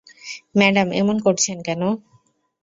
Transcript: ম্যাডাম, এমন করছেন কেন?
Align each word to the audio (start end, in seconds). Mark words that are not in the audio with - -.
ম্যাডাম, 0.55 0.87
এমন 1.01 1.17
করছেন 1.25 1.57
কেন? 1.67 1.81